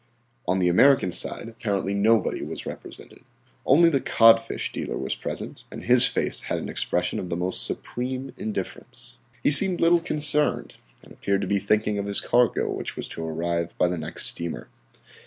On 0.47 0.57
the 0.57 0.67
American 0.67 1.11
side 1.11 1.47
apparently 1.47 1.93
nobody 1.93 2.41
was 2.41 2.65
represented. 2.65 3.19
Only 3.67 3.87
the 3.87 4.01
codfish 4.01 4.71
dealer 4.71 4.97
was 4.97 5.13
present 5.13 5.63
and 5.69 5.83
his 5.83 6.07
face 6.07 6.41
had 6.41 6.57
an 6.57 6.69
expression 6.69 7.19
of 7.19 7.29
the 7.29 7.35
most 7.37 7.63
supreme 7.67 8.33
indifference. 8.35 9.19
He 9.43 9.51
seemed 9.51 9.79
little 9.79 9.99
concerned 10.01 10.77
and 11.03 11.13
appeared 11.13 11.41
to 11.41 11.47
be 11.47 11.59
thinking 11.59 11.99
of 11.99 12.07
his 12.07 12.19
cargo 12.19 12.71
which 12.71 12.95
was 12.95 13.07
to 13.09 13.23
arrive 13.23 13.77
by 13.77 13.87
the 13.87 13.95
next 13.99 14.25
steamer. 14.25 14.69